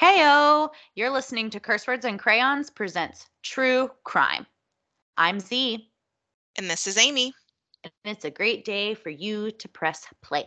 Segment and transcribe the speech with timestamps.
[0.00, 4.46] Heyo, you're listening to Curse Words and Crayons presents True Crime.
[5.16, 5.88] I'm Z,
[6.56, 7.32] And this is Amy.
[7.82, 10.46] and it's a great day for you to press play.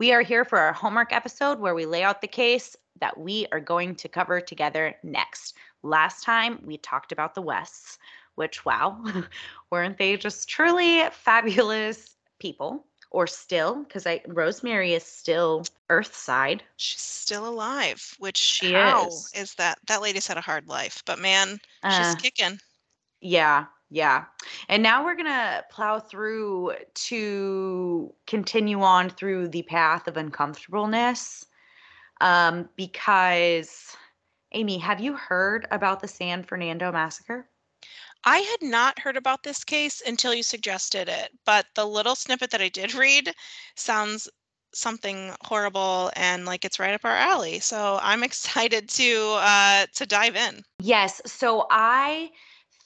[0.00, 3.46] We are here for our homework episode where we lay out the case that we
[3.52, 5.54] are going to cover together next.
[5.84, 7.98] Last time we talked about the Wests,
[8.34, 9.00] which, wow,
[9.70, 12.86] weren't they just truly fabulous people?
[13.10, 16.60] Or still, because I Rosemary is still Earthside.
[16.76, 19.30] She's still alive, which She how is.
[19.34, 19.78] is that?
[19.86, 22.60] That lady's had a hard life, but man, she's Uh, kicking.
[23.20, 24.26] Yeah, yeah.
[24.68, 31.46] And now we're going to plow through to continue on through the path of uncomfortableness.
[32.20, 33.96] Um, because,
[34.52, 37.48] Amy, have you heard about the San Fernando massacre?
[38.24, 42.50] I had not heard about this case until you suggested it, but the little snippet
[42.50, 43.32] that I did read
[43.76, 44.28] sounds
[44.74, 47.58] something horrible and like it's right up our alley.
[47.60, 50.62] So I'm excited to uh to dive in.
[50.80, 51.20] Yes.
[51.26, 52.30] So I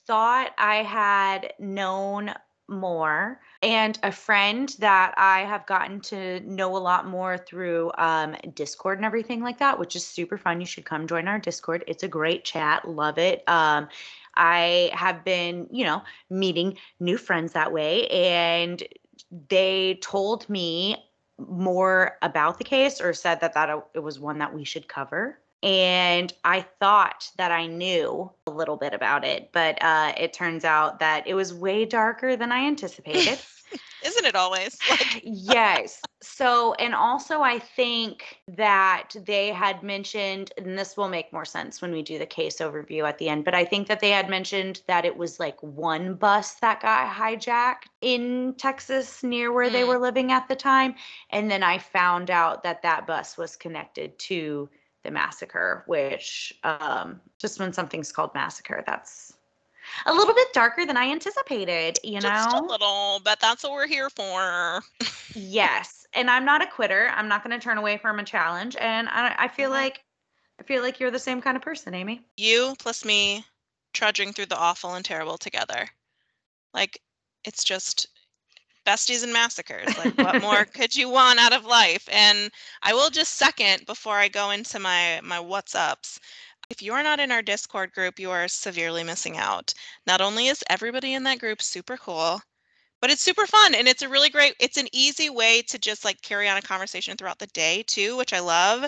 [0.07, 2.35] thought I had known
[2.73, 8.37] more, and a friend that I have gotten to know a lot more through um,
[8.55, 10.61] Discord and everything like that, which is super fun.
[10.61, 11.85] You should come join our Discord.
[11.87, 12.89] It's a great chat.
[12.89, 13.49] Love it.
[13.49, 13.89] Um,
[14.35, 18.83] I have been, you know, meeting new friends that way, and
[19.49, 20.97] they told me
[21.39, 25.39] more about the case or said that that it was one that we should cover
[25.63, 30.65] and I thought that I knew a little bit about it, but uh, it turns
[30.65, 33.39] out that it was way darker than I anticipated.
[34.05, 34.83] Isn't it always?
[34.89, 36.03] Like yes.
[36.23, 41.81] So, and also, I think that they had mentioned, and this will make more sense
[41.83, 44.29] when we do the case overview at the end, but I think that they had
[44.29, 49.83] mentioned that it was like one bus that got hijacked in Texas near where they
[49.83, 49.89] Mm.
[49.89, 50.95] were living at the time.
[51.31, 54.69] And then I found out that that bus was connected to
[55.05, 59.35] the massacre, which um, just when something's called massacre, that's
[60.07, 62.67] a little bit darker than I anticipated, you just a know?
[62.71, 64.83] little, but that's what we're here for.
[65.35, 67.09] Yes, and I'm not a quitter.
[67.15, 69.71] I'm not going to turn away from a challenge, and I, I feel Mhm.
[69.71, 70.05] like
[70.61, 72.27] I feel like you're the same kind of person, Amy.
[72.37, 73.47] You plus me
[73.95, 75.89] trudging through the awful and terrible together.
[76.75, 77.01] Like
[77.45, 78.09] it's just
[78.85, 79.97] besties and massacres.
[79.97, 82.09] Like what more could you want out of life?
[82.11, 82.51] And
[82.83, 86.19] I will just second before I go into my my what's ups.
[86.71, 89.75] If you're not in our Discord group, you are severely missing out.
[90.07, 92.41] Not only is everybody in that group super cool,
[93.03, 96.05] but it's super fun and it's a really great it's an easy way to just
[96.05, 98.87] like carry on a conversation throughout the day too, which I love.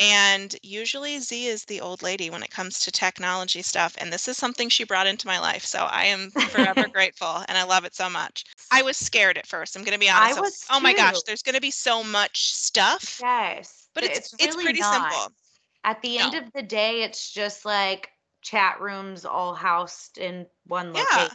[0.00, 3.94] And usually Z is the old lady when it comes to technology stuff.
[3.98, 5.64] And this is something she brought into my life.
[5.64, 8.44] So I am forever grateful and I love it so much.
[8.72, 9.76] I was scared at first.
[9.76, 10.34] I'm going to be I honest.
[10.34, 14.34] So- was oh my gosh, there's going to be so much stuff, Yes, but it's
[14.40, 15.12] it's, really pretty not.
[15.12, 15.32] simple.
[15.84, 16.40] At the end No.
[16.40, 21.28] of the day, it's just like chat rooms all housed in one Yeah.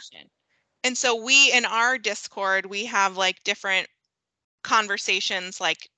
[0.84, 3.88] And so we in our Discord, we have like different
[4.64, 5.90] conversations like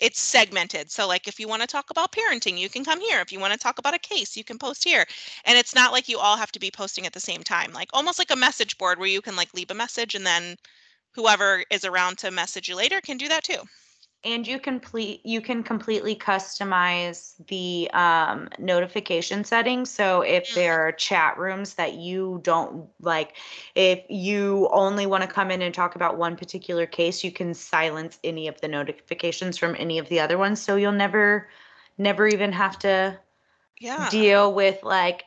[0.00, 0.90] it's segmented.
[0.90, 3.20] So like if you want to talk about parenting, you can come here.
[3.20, 5.06] If you want to talk about a case, you can post here.
[5.44, 7.72] And it's not like you all have to be posting at the same time.
[7.72, 10.56] Like almost like a message board where you can like leave a message and then
[11.12, 13.62] whoever is around to message you later can do that too.
[14.24, 19.90] And you complete you can completely customize the um, notification settings.
[19.90, 23.36] So if there are chat rooms that you don't like,
[23.74, 27.52] if you only want to come in and talk about one particular case, you can
[27.52, 30.58] silence any of the notifications from any of the other ones.
[30.58, 31.50] So you'll never,
[31.98, 33.18] never even have to
[33.78, 34.08] Yeah.
[34.08, 35.24] deal with like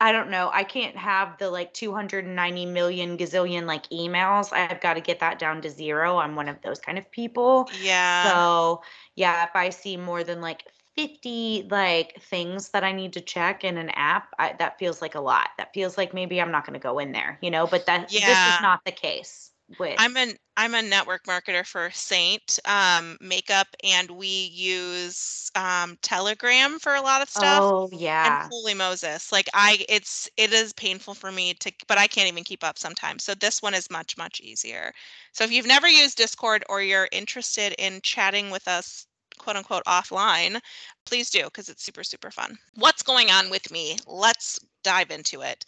[0.00, 0.50] I don't know.
[0.52, 4.52] I can't have the like 290 million gazillion like emails.
[4.52, 6.18] I've got to get that down to zero.
[6.18, 7.70] I'm one of those kind of people.
[7.70, 8.22] yeah.
[8.22, 8.82] So,
[9.16, 10.64] yeah, if I see more than like
[10.96, 15.14] 50 like things that I need to check in an app, I, that feels like
[15.14, 15.50] a lot.
[15.58, 18.10] That feels like maybe I'm not going to go in there, you know, but that
[18.24, 23.16] this is not the case with I'm an I'm a network marketer for Seint um,
[23.20, 27.60] makeup, and we use um, Telegram for a lot of stuff.
[27.62, 28.42] Oh, yeah.
[28.42, 32.28] And holy Moses, like I, it's it is painful for me to, but I can't
[32.28, 33.24] even keep up sometimes.
[33.24, 34.92] So this one is much much easier.
[35.32, 39.06] So if you've never used Discord or you're interested in chatting with us,
[39.38, 40.60] quote unquote offline,
[41.04, 42.56] please do because it's super super fun.
[42.76, 43.96] What's going on with me?
[44.06, 45.64] Let's dive into it.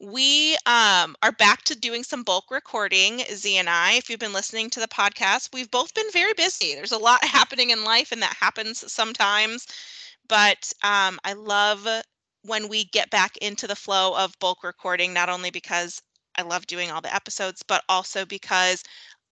[0.00, 3.94] We um, are back to doing some bulk recording, Z and I.
[3.94, 6.74] If you've been listening to the podcast, we've both been very busy.
[6.74, 9.66] There's a lot happening in life, and that happens sometimes.
[10.28, 11.86] But um, I love
[12.42, 16.02] when we get back into the flow of bulk recording, not only because
[16.36, 18.82] I love doing all the episodes, but also because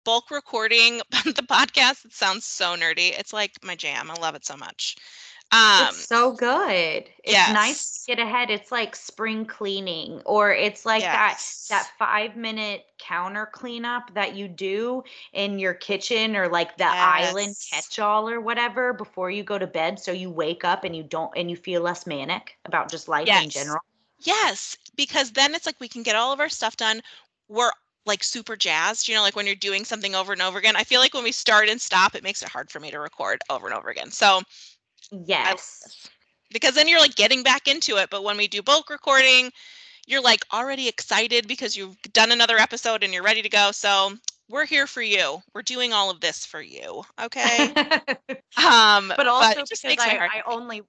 [0.05, 2.05] bulk recording the podcast.
[2.05, 3.19] It sounds so nerdy.
[3.19, 4.11] It's like my jam.
[4.11, 4.97] I love it so much.
[5.55, 7.05] Um, it's so good.
[7.23, 7.55] It's yes.
[7.55, 8.51] nice to get ahead.
[8.51, 11.69] It's like spring cleaning, or it's like yes.
[11.69, 16.83] that that five minute counter cleanup that you do in your kitchen, or like the
[16.85, 17.29] yes.
[17.29, 20.97] island catch all or whatever before you go to bed, so you wake up and
[20.97, 23.81] you don't and you feel less manic about just life in general.
[24.23, 27.01] Yes, because then it's like we can get all of our stuff done.
[27.49, 27.71] We're
[28.07, 30.77] like super jazzed, you know, like when you're doing something over and over again.
[30.77, 32.99] I feel like when we start and stop, it makes it hard for me to
[32.99, 34.11] record over and over again.
[34.11, 34.43] So
[35.27, 36.09] Yes.
[36.53, 38.11] because then you're like getting back into it.
[38.11, 39.51] But when we do bulk recording,
[40.07, 43.71] you're like already excited because you've done another episode and you're ready to go.
[43.73, 44.13] So
[44.49, 45.41] we're here for you.
[45.55, 47.03] We're doing all of this for you.
[47.23, 47.73] Okay.
[48.63, 50.83] um, but also but because I, I only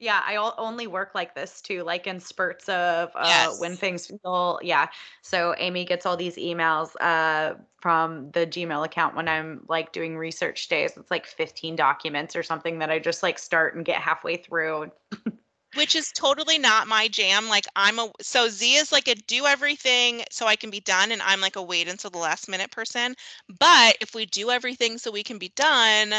[0.00, 3.60] yeah, I only work like this too, like in spurts of uh, yes.
[3.60, 4.86] when things feel, yeah.
[5.22, 10.16] So Amy gets all these emails uh, from the Gmail account when I'm like doing
[10.16, 10.96] research days.
[10.96, 14.92] It's like 15 documents or something that I just like start and get halfway through.
[15.74, 17.48] Which is totally not my jam.
[17.48, 21.12] Like I'm a so Z is like a do everything so I can be done,
[21.12, 23.14] and I'm like a wait until the last minute person.
[23.58, 26.14] But if we do everything so we can be done,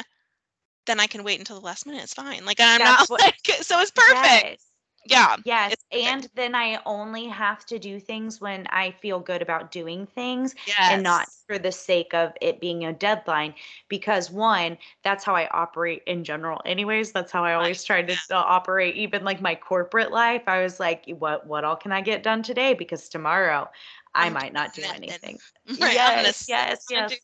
[0.85, 2.03] then I can wait until the last minute.
[2.03, 2.45] It's fine.
[2.45, 4.19] Like I'm That's not what, like so it's perfect.
[4.21, 4.65] Yes.
[5.05, 5.37] Yeah.
[5.45, 5.75] Yes.
[5.91, 10.53] And then I only have to do things when I feel good about doing things
[10.67, 10.91] yes.
[10.91, 13.55] and not for the sake of it being a deadline.
[13.87, 16.61] Because one, that's how I operate in general.
[16.65, 18.95] Anyways, that's how I always tried to operate.
[18.95, 22.43] Even like my corporate life, I was like, what what all can I get done
[22.43, 22.73] today?
[22.73, 23.69] Because tomorrow
[24.13, 25.39] I might not do anything.
[25.79, 25.93] Right.
[25.93, 27.19] Yes, yes, yes.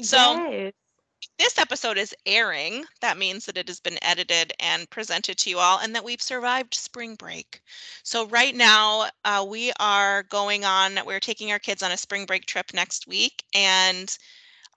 [0.00, 0.72] So yes
[1.36, 5.58] this episode is airing, that means that it has been edited and presented to you
[5.58, 7.60] all and that we've survived spring break.
[8.02, 12.26] So, right now, uh, we are going on, we're taking our kids on a spring
[12.26, 13.44] break trip next week.
[13.54, 14.16] And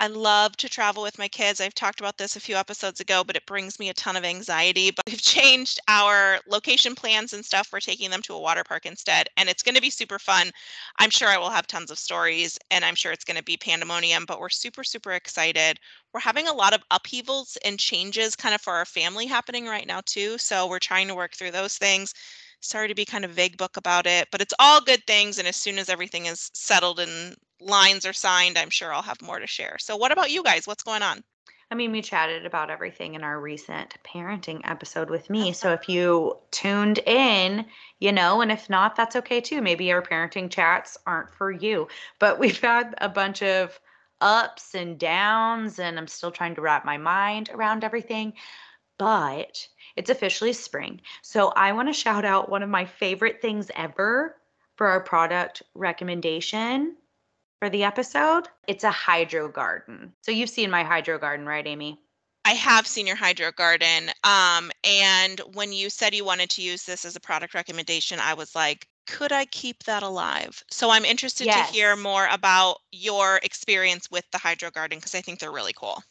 [0.02, 1.62] I love to travel with my kids.
[1.62, 4.24] I've talked about this a few episodes ago, but it brings me a ton of
[4.26, 4.90] anxiety.
[4.90, 7.70] But we've changed our location plans and stuff.
[7.72, 10.52] We're taking them to a water park instead, and it's going to be super fun.
[10.98, 13.58] I'm sure I will have tons of stories, and I'm sure it's going to be
[13.58, 15.80] pandemonium, but we're super, super excited.
[16.14, 19.86] We're having a lot of upheavals and changes kind of for our family happening right
[19.86, 20.40] now, too.
[20.40, 22.16] So we're trying to work through those things
[22.62, 25.38] sorry to be kind of vague book about it, but it's all good things.
[25.38, 29.22] And as soon as everything is settled and lines are signed, I'm sure I'll have
[29.22, 29.78] more to share.
[29.80, 30.68] So, what about you guys?
[30.68, 31.24] What's going on?
[31.72, 35.54] I mean, we chatted about everything in our recent parenting episode with me.
[35.54, 37.66] So if you tuned in,
[38.00, 39.62] you know, and if not, that's okay too.
[39.62, 41.88] Maybe our parenting chats aren't for you.
[42.20, 43.80] But we've had a bunch of
[44.20, 48.34] ups and downs, and I'm still trying to wrap my mind around everything.
[49.02, 51.02] But it's officially spring.
[51.24, 54.36] So I want to shout out one of my favorite things ever
[54.76, 56.96] for our product recommendation
[57.58, 58.48] for the episode.
[58.68, 60.14] It's a hydro garden.
[60.22, 62.00] So you've seen my hydro garden, right, Amy?
[62.46, 64.12] I have seen your hydro garden.
[64.24, 68.36] Um, and when you said you wanted to use this as a product recommendation, I
[68.36, 70.64] was like, could I keep that alive?
[70.70, 71.70] So I'm interested yes.
[71.70, 75.74] to hear more about your experience with the hydro garden because I think they're really
[75.74, 76.04] cool.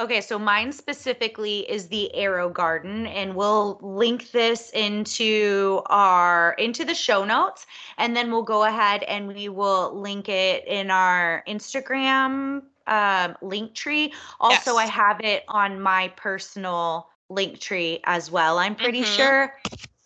[0.00, 6.94] Okay, so mine specifically is the AeroGarden, and we'll link this into our into the
[6.94, 12.62] show notes, and then we'll go ahead and we will link it in our Instagram
[12.88, 14.12] um, link tree.
[14.40, 14.76] Also, yes.
[14.78, 18.58] I have it on my personal link tree as well.
[18.58, 19.14] I'm pretty mm-hmm.
[19.14, 19.54] sure.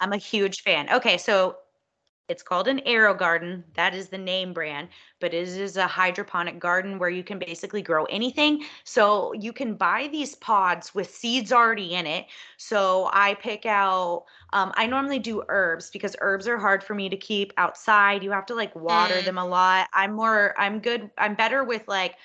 [0.00, 0.92] I'm a huge fan.
[0.92, 1.56] Okay, so
[2.28, 3.62] it's called an AeroGarden.
[3.74, 7.80] That is the name brand, but it is a hydroponic garden where you can basically
[7.80, 8.64] grow anything.
[8.84, 12.26] So you can buy these pods with seeds already in it.
[12.58, 17.08] So I pick out, um, I normally do herbs because herbs are hard for me
[17.08, 18.22] to keep outside.
[18.22, 19.24] You have to like water mm.
[19.24, 19.88] them a lot.
[19.94, 22.16] I'm more, I'm good, I'm better with like,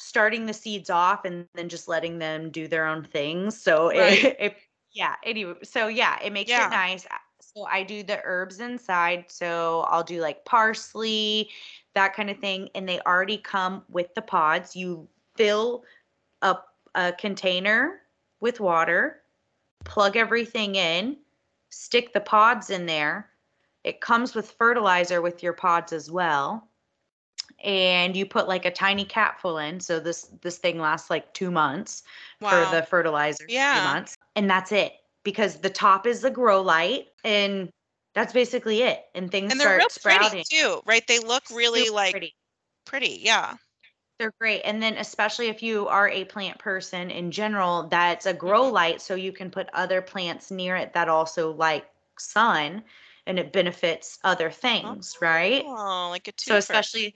[0.00, 3.60] starting the seeds off and then just letting them do their own things.
[3.60, 4.24] So right.
[4.24, 4.56] it, it,
[4.92, 6.68] yeah, anyway, so yeah, it makes yeah.
[6.68, 7.06] it nice.
[7.54, 9.26] So I do the herbs inside.
[9.28, 11.48] So I'll do like parsley,
[11.94, 12.68] that kind of thing.
[12.74, 14.76] And they already come with the pods.
[14.76, 15.84] You fill
[16.42, 18.00] up a container
[18.40, 19.22] with water,
[19.84, 21.16] plug everything in,
[21.70, 23.30] stick the pods in there.
[23.84, 26.68] It comes with fertilizer with your pods as well.
[27.64, 29.80] And you put like a tiny capful in.
[29.80, 32.02] So this this thing lasts like two months
[32.40, 32.50] wow.
[32.50, 33.46] for the fertilizer.
[33.48, 33.78] Yeah.
[33.78, 34.16] Two months.
[34.36, 34.92] And that's it
[35.28, 37.68] because the top is the grow light and
[38.14, 39.04] that's basically it.
[39.14, 41.06] And things and they're start real sprouting pretty too, right?
[41.06, 42.34] They look really Super like pretty.
[42.86, 43.20] pretty.
[43.22, 43.56] Yeah.
[44.18, 44.62] They're great.
[44.62, 48.74] And then especially if you are a plant person in general, that's a grow mm-hmm.
[48.74, 51.84] light so you can put other plants near it that also like
[52.18, 52.82] sun
[53.26, 55.62] and it benefits other things, oh, right?
[55.66, 56.48] Oh, like a too.
[56.48, 57.14] So especially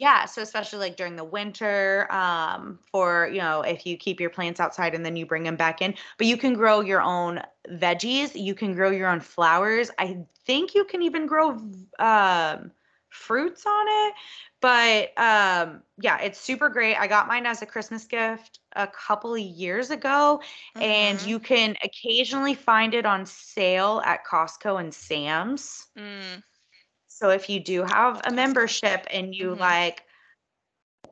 [0.00, 4.30] Yeah, so especially like during the winter, um, for you know, if you keep your
[4.30, 7.42] plants outside and then you bring them back in, but you can grow your own
[7.68, 8.30] veggies.
[8.34, 9.90] You can grow your own flowers.
[9.98, 11.50] I think you can even grow
[11.98, 12.72] um,
[13.10, 14.14] fruits on it.
[14.62, 16.96] But um, yeah, it's super great.
[16.96, 20.40] I got mine as a Christmas gift a couple of years ago,
[20.80, 21.26] and Mhm.
[21.26, 25.88] you can occasionally find it on sale at Costco and Sam's.
[25.96, 26.42] Mm,
[27.20, 29.58] So if you do have a membership and you Mhm.
[29.58, 30.04] like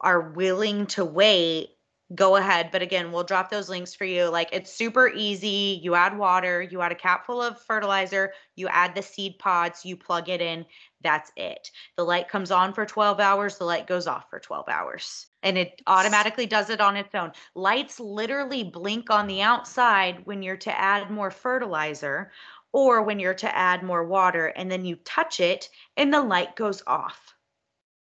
[0.00, 1.70] are willing to wait,
[2.14, 2.70] go ahead.
[2.70, 4.24] But again, we'll drop those links for you.
[4.26, 5.78] Like it's super easy.
[5.82, 9.84] You add water, you add a cap full of fertilizer, you add the seed pods,
[9.84, 10.64] you plug it in.
[11.02, 11.70] That's it.
[11.96, 15.26] The light comes on for 12 hours, the light goes off for 12 hours.
[15.42, 17.32] And it automatically does it on its own.
[17.54, 22.32] Lights literally blink on the outside when you're to add more fertilizer
[22.72, 26.56] or when you're to add more water, and then you touch it and the light
[26.56, 27.34] goes off.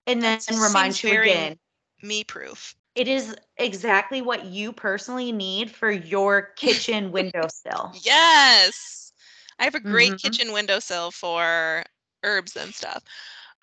[0.08, 1.58] And then That reminds you again.
[2.02, 2.76] Me proof.
[2.96, 8.02] It is exactly what you personally need for your kitchen windowsill.
[8.04, 9.14] Yes.
[9.60, 10.22] I have a great Mhm.
[10.22, 11.84] kitchen windowsill for
[12.24, 13.04] herbs and stuff.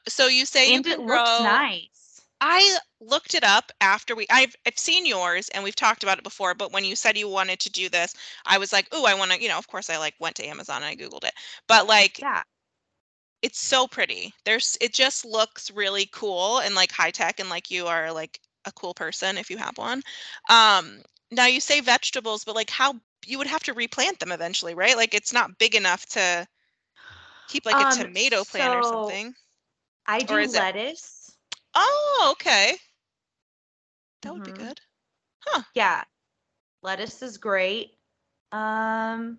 [0.08, 2.03] So you say And you it can looks nice.
[2.44, 6.24] I looked it up after we I've I've seen yours and we've talked about it
[6.24, 8.14] before, but when you said you wanted to do this,
[8.46, 10.46] I was like, "Oh, I want to, you know, of course I like went to
[10.46, 11.34] Amazon and I googled it."
[11.68, 12.42] But like Yeah.
[13.42, 14.34] it's so pretty.
[14.44, 18.40] There's it just looks really cool and like high tech and like you are like
[18.64, 20.02] a cool person if you have one.
[20.48, 22.94] Um now you say vegetables, but like how
[23.26, 24.96] you would have to replant them eventually, right?
[24.96, 26.46] Like it's not big enough to
[27.46, 29.34] keep like a Um, tomato plant or something.
[30.06, 31.13] I do is it- lettuce.
[31.74, 32.76] Oh, okay.
[34.22, 34.56] That would be Mhm.
[34.56, 34.80] good.
[35.40, 35.62] Huh.
[35.74, 36.04] Yeah.
[36.82, 37.98] Lettuce is great.
[38.52, 39.38] Um,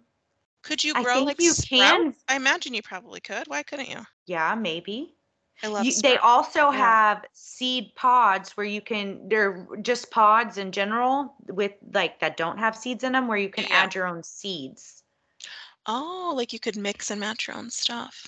[0.63, 2.15] Could you I grow think like you can.
[2.27, 3.47] I imagine you probably could.
[3.47, 4.05] Why couldn't you?
[4.25, 5.15] Yeah, maybe.
[5.63, 6.77] I love You, they also Yeah.
[6.77, 12.57] have seed pods where you can, they're just pods in general with like that don't
[12.57, 13.69] have seeds in them where you can Yeah.
[13.71, 15.03] add your own seeds.
[15.85, 18.27] Oh, like you could mix and match your own stuff.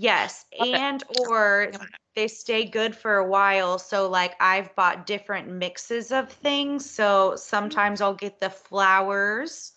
[0.00, 0.74] Yes, Love it.
[0.74, 1.72] and or
[2.14, 3.78] they stay good for a while.
[3.78, 6.90] So like I've bought different mixes of things.
[6.90, 9.72] So sometimes I'll get the flowers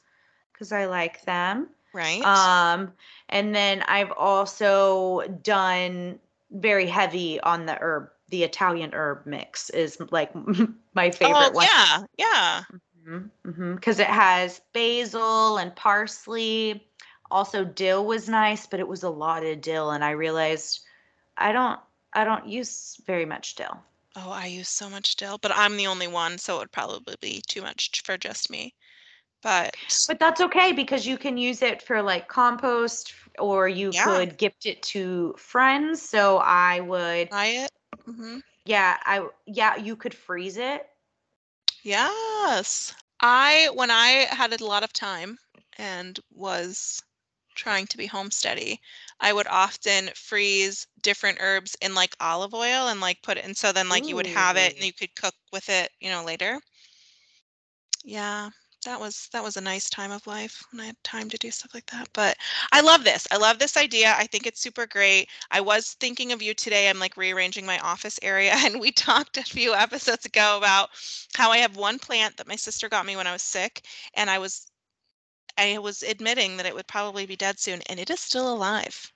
[0.54, 1.68] because I like them.
[1.92, 2.24] Right?
[2.24, 2.94] Um,
[3.28, 6.20] and then I've also done
[6.52, 8.10] very heavy on the herb.
[8.30, 10.34] The Italian herb mix is like
[10.94, 11.66] my favorite oh, one.
[11.66, 12.04] yeah.
[12.18, 12.64] Yeah.
[12.72, 16.88] Mm-hmm, mm-hmm, because it has basil and parsley.
[17.34, 20.82] Also, dill was nice, but it was a lot of dill, and I realized
[21.36, 21.80] I don't
[22.14, 23.76] I don't use very much dill.
[24.16, 27.16] Oh, I use so much dill, but I'm the only one, so it would probably
[27.20, 28.76] be too much for just me.
[29.42, 29.76] But
[30.08, 34.06] But that's okay because you can use it for like compost, or you Yeah.
[34.06, 36.02] could gift it to friends.
[36.02, 37.72] So I would, buy it.
[38.06, 40.88] hmm yeah, I yeah, you could freeze it.
[41.84, 42.94] Yes.
[43.20, 45.38] I, when I had a lot of time
[45.78, 47.02] and was
[47.56, 48.80] trying to be homesteady,
[49.20, 53.58] I would often freeze different herbs in like olive oil and like put it, and
[53.58, 56.24] so then like you would have it and you could cook with it, you know,
[56.24, 56.60] later.
[58.04, 58.50] Yeah,
[58.86, 61.52] that was that was a nice time of life when I had time to do
[61.52, 62.10] stuff like that.
[62.14, 62.38] But
[62.72, 63.28] I love this.
[63.32, 64.14] I love this idea.
[64.18, 65.30] I think it's super great.
[65.52, 66.90] I was thinking of you today.
[66.90, 70.90] I'm like rearranging my office area, and we talked a few episodes ago about
[71.36, 73.84] how I have one plant that my sister got me when I was sick,
[74.16, 74.72] and I was
[75.58, 79.12] I was admitting that it would probably be dead soon, and it is still alive.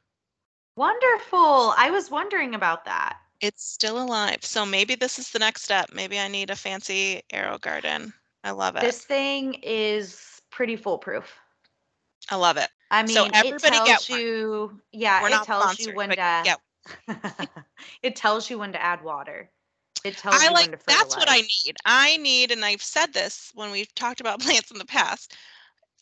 [0.75, 1.73] Wonderful.
[1.77, 3.17] I was wondering about that.
[3.41, 4.43] It's still alive.
[4.43, 5.89] So maybe this is the next step.
[5.93, 8.13] Maybe I need a fancy AeroGarden.
[8.43, 8.81] I love it.
[8.81, 11.39] This thing is pretty foolproof.
[12.29, 12.69] I love it.
[12.89, 14.19] I mean, So it everybody get tells one.
[14.19, 16.57] you, yeah, We're it tells you when to,
[18.01, 19.49] it tells you when to add water.
[20.03, 21.77] It tells I you like when to that's what I need.
[21.85, 25.35] I need, and I've said this when we've talked about plants in the past.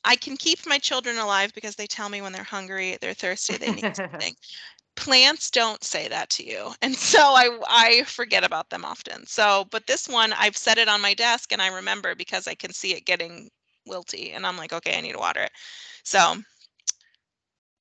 [0.05, 3.57] I can keep my children alive because they tell me when they're hungry, they're thirsty,
[3.57, 4.35] they need something.
[4.95, 6.73] Plants don't say that to you.
[6.81, 9.25] And so I I forget about them often.
[9.27, 12.55] So, but this one I've set it on my desk and I remember because I
[12.55, 13.49] can see it getting
[13.87, 15.51] wilty and I'm like, okay, I need to water it.
[16.03, 16.37] So,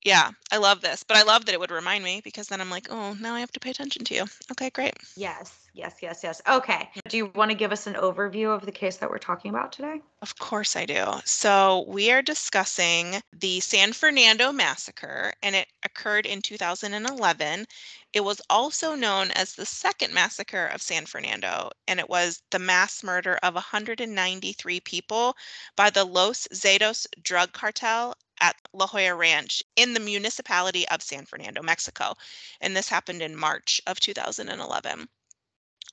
[0.05, 1.03] yeah, I love this.
[1.03, 3.39] But I love that it would remind me because then I'm like, oh, now I
[3.39, 4.25] have to pay attention to you.
[4.51, 4.93] Okay, great.
[5.17, 6.43] Yes, yes, yes, yes.
[6.47, 6.91] Okay.
[7.09, 9.71] Do you want to give us an overview of the case that we're talking about
[9.71, 10.01] today?
[10.21, 11.05] Of course I do.
[11.25, 17.65] So we are discussing the San Fernando Massacre, and it occurred in 2011.
[18.13, 22.59] It was also known as the second massacre of San Fernando, and it was the
[22.59, 25.35] mass murder of 193 people
[25.75, 31.25] by the Los Zetas drug cartel at La Joya Ranch in the municipality of San
[31.25, 32.15] Fernando, Mexico.
[32.61, 35.09] And this happened in March of 2011.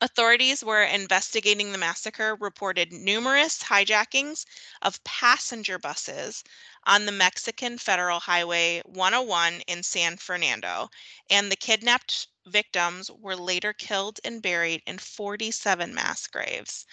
[0.00, 4.44] Authorities were investigating the massacre reported numerous hijackings
[4.82, 6.42] of passenger buses
[6.84, 10.90] on the Mexican Federal Highway 101 in San Fernando,
[11.30, 16.84] and the kidnapped victims were later killed and buried in 47 mass graves.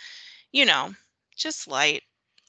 [0.52, 0.96] You know,
[1.36, 2.04] just light,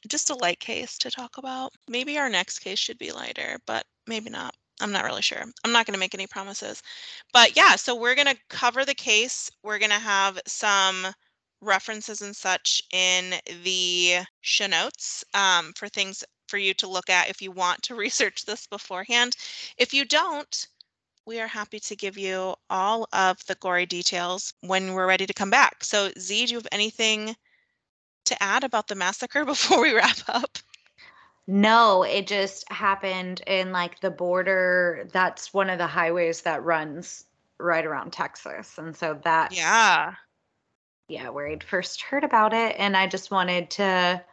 [0.09, 1.73] just a light case to talk about.
[1.88, 4.54] Maybe our next case should be lighter, but maybe not.
[4.80, 5.45] I'm not really sure.
[5.64, 6.83] I'm not going to make any promises.
[7.33, 9.50] But yeah, so we're going to cover the case.
[9.62, 11.07] We're going to have some
[11.61, 17.28] references and such in the show notes um, for things for you to look at
[17.28, 19.37] if you want to research this beforehand.
[19.76, 20.66] If you don't,
[21.26, 25.35] we are happy to give you all of the gory details when we're ready to
[25.35, 25.85] come back.
[25.85, 27.37] So, Z, do you have anything
[28.27, 30.59] to add about the massacre before we wrap up?
[31.47, 35.09] No, it just happened in like the border.
[35.12, 37.25] That's one of the highways that runs
[37.59, 38.79] right around Texas.
[38.79, 40.15] And so that Yeah.
[41.09, 42.77] yeah, where I'd first heard about it.
[42.79, 44.25] And I just wanted to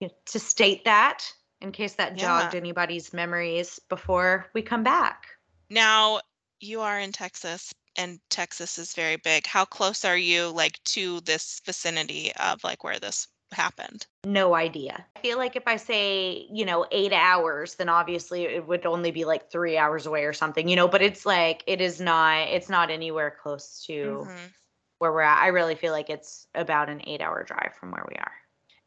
[0.00, 1.24] you know, to state that
[1.60, 2.58] in case that jogged Yeah.
[2.58, 5.26] anybody's memories before we come back.
[5.70, 6.20] Now,
[6.60, 9.46] you are in Texas and Texas is very big.
[9.46, 14.06] How close are you like to this vicinity of like where this happened?
[14.24, 15.04] No idea.
[15.16, 19.10] I feel like if I say, you know, eight hours, then obviously it would only
[19.10, 22.48] be like three hours away or something, you know, but it's like, it is not,
[22.48, 24.52] it's not anywhere close to Mhm.
[24.98, 25.42] where we're at.
[25.42, 28.32] I really feel like it's about an eight hour drive from where we are.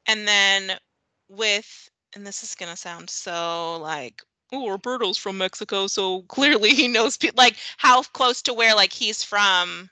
[0.07, 0.79] And then
[1.27, 6.87] with, and this is gonna sound so like, oh, Roberto's from Mexico, so clearly he
[6.87, 7.37] knows people.
[7.37, 9.89] Like, how close to where like he's from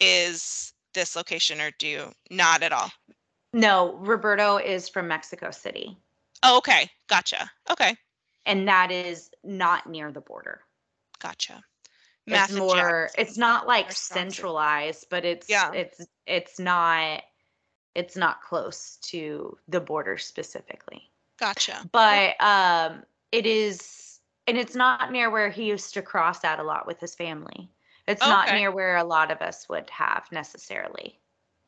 [0.00, 2.90] is this location, or do you not at all?
[3.52, 5.96] No, Roberto is from Mexico City,
[6.42, 7.50] Oh, okay, gotcha.
[7.70, 7.96] Okay,
[8.46, 10.60] and that is not near the border.
[11.18, 11.62] gotcha.
[12.26, 15.72] It's Math more, it's not like centralized, but it's, Yeah.
[15.72, 17.22] it's, it's not,
[17.94, 21.10] it's not close to the border specifically.
[21.38, 21.88] Gotcha.
[21.90, 26.62] but um it is and it's not near where he used to cross at a
[26.62, 27.70] lot with his family.
[28.08, 31.20] It's not near where a lot of us would have necessarily.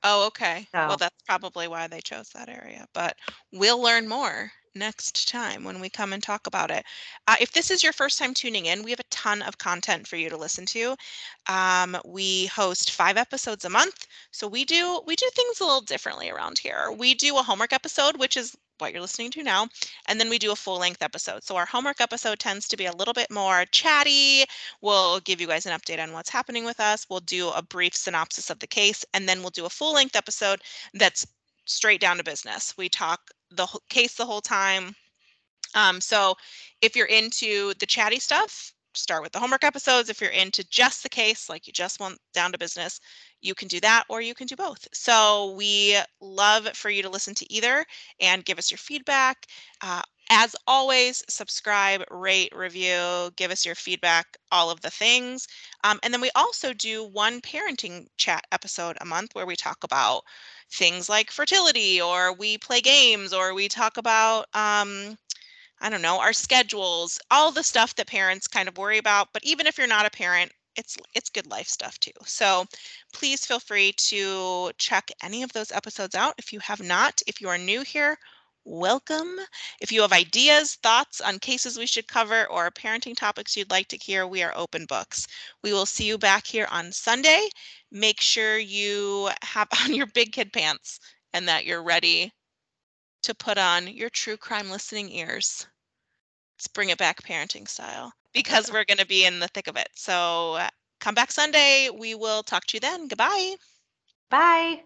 [0.03, 0.67] Oh, okay.
[0.75, 3.17] Well, that's probably why they chose that area, but
[3.53, 6.85] we'll learn more next time when we come and talk about it.
[7.29, 10.07] Uh, if this is your first time tuning in, we have a ton of content
[10.07, 10.97] for you to listen to.
[11.49, 15.81] Um, we host five episodes a month, so we do we do things a little
[15.81, 16.91] differently around here.
[16.97, 19.69] We do a homework episode, which is what you're listening to now,
[20.07, 21.45] and then we do a full length episode.
[21.45, 24.45] So our homework episode tends to be a little bit more chatty.
[24.81, 27.07] We'll give you guys an update on what's happening with us.
[27.09, 30.17] We'll do a brief synopsis of the case, and then we'll do a full length
[30.17, 30.63] episode
[30.95, 31.27] that's
[31.65, 32.77] straight down to business.
[32.77, 34.95] We talk the whole case the whole time.
[35.75, 36.35] Um, so
[36.81, 40.09] if you're into the chatty stuff, start with the homework episodes.
[40.09, 43.01] If you're into just the case, like you just want down to business,
[43.41, 44.87] you can do that or you can do both.
[44.93, 47.85] So we love for you to listen to either
[48.21, 49.47] and give us your feedback.
[49.81, 55.47] Uh, as always, subscribe, rate, review, give us your feedback, all of the things.
[55.85, 59.85] Um, and then we also do one parenting chat episode a month where we talk
[59.85, 60.23] about
[60.73, 65.17] things like fertility, or we play games, or we talk about, um,
[65.81, 69.29] I don't know, our schedules, all the stuff that parents kind of worry about.
[69.33, 72.13] But even if you're not a parent, it's it's good life stuff too.
[72.25, 72.65] So
[73.13, 77.21] please feel free to check any of those episodes out if you have not.
[77.27, 78.19] If you are new here,
[78.65, 79.39] welcome.
[79.81, 83.89] If you have ideas, thoughts on cases we should cover, or parenting topics you'd like
[83.89, 85.27] to hear, we are open books.
[85.63, 87.49] We will see you back here on Sunday.
[87.91, 91.01] Make sure you have on your big kid pants
[91.33, 92.33] and that you're ready
[93.23, 95.67] to put on your true crime listening ears.
[96.57, 99.77] Let's bring it back parenting style because we're going to be in the thick of
[99.77, 99.89] it.
[99.95, 100.69] So uh,
[101.01, 101.91] come back Sunday.
[101.91, 103.09] We will talk to you then.
[103.09, 103.57] Goodbye.
[104.31, 104.83] bye